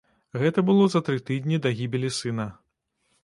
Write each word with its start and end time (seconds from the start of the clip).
Гэта 0.43 0.63
было 0.69 0.85
за 0.93 1.01
тры 1.09 1.17
тыдні 1.27 1.59
да 1.65 1.71
гібелі 1.81 2.09
сына. 2.21 2.47